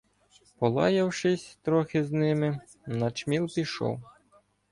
Полаявшись 0.59 1.59
трохи 1.61 2.03
з 2.03 2.11
ними, 2.11 2.59
начміл 2.87 3.49
пішов. 3.55 3.99